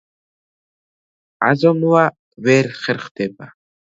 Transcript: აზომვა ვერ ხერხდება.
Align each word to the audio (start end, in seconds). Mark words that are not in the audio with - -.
აზომვა 1.49 2.05
ვერ 2.47 2.73
ხერხდება. 2.79 3.53